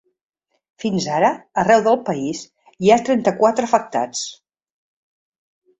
Fins 0.83 1.05
ara, 1.17 1.29
arreu 1.63 1.83
del 1.89 1.99
país, 2.09 2.41
hi 2.87 2.91
ha 2.91 2.99
trenta-quatre 3.11 3.71
afectats. 3.71 4.27